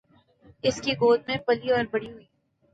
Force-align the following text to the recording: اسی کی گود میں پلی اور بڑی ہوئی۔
اسی 0.63 0.81
کی 0.83 0.93
گود 1.01 1.19
میں 1.27 1.37
پلی 1.45 1.69
اور 1.71 1.83
بڑی 1.91 2.11
ہوئی۔ 2.11 2.25